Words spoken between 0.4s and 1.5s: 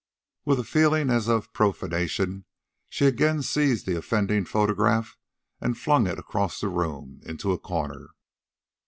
With a feeling as